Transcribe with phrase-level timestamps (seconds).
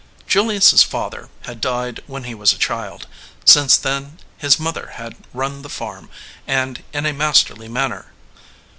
[0.25, 3.05] Julius s father had died when he was a child;
[3.45, 6.09] since then his mother had run the farm,
[6.47, 8.11] and in a masterly manner.